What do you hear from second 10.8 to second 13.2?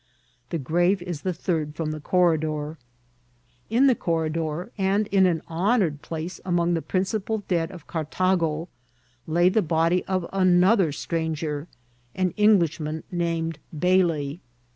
stranger, an Englishman